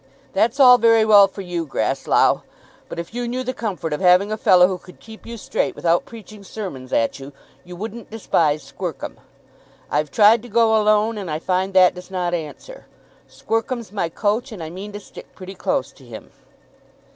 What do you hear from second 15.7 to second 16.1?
to